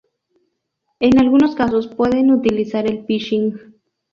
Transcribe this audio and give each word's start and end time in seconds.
En 0.99 1.19
algunos 1.19 1.53
casos 1.53 1.85
pueden 1.87 2.31
utilizar 2.31 2.87
el 2.87 3.05
phishing. 3.05 3.59